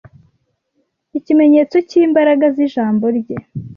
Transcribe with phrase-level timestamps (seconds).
[1.19, 3.37] ikimenyetso cy’imbaraga z’ijambo rye